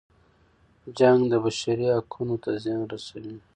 جنګ 0.97 1.21
د 1.31 1.33
بشري 1.43 1.87
حقونو 1.95 2.35
ته 2.43 2.49
زیان 2.63 2.81
رسوي. 2.93 3.37